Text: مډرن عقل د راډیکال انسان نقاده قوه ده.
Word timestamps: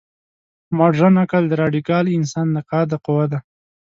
مډرن 0.77 1.15
عقل 1.23 1.43
د 1.47 1.53
راډیکال 1.61 2.05
انسان 2.17 2.47
نقاده 2.57 2.97
قوه 3.05 3.25
ده. 3.31 3.39